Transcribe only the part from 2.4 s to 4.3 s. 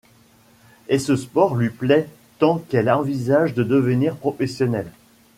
qu'elle envisage de devenir